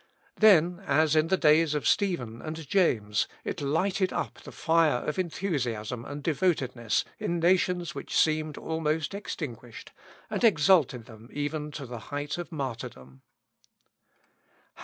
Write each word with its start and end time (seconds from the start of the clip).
Then, 0.37 0.79
as 0.87 1.15
in 1.15 1.27
the 1.27 1.37
days 1.37 1.75
of 1.75 1.87
Stephen 1.87 2.41
and 2.41 2.67
James, 2.67 3.27
it 3.43 3.61
lighted 3.61 4.11
up 4.11 4.41
the 4.41 4.51
fire 4.51 5.05
of 5.07 5.19
enthusiasm 5.19 6.05
and 6.05 6.23
devotedness 6.23 7.05
in 7.19 7.39
nations 7.39 7.93
which 7.93 8.17
seemed 8.17 8.57
almost 8.57 9.13
extinguished, 9.13 9.91
and 10.27 10.43
exalted 10.43 11.05
them 11.05 11.29
even 11.31 11.69
to 11.73 11.85
the 11.85 11.99
height 12.09 12.39
of 12.39 12.51
martyrdom. 12.51 13.21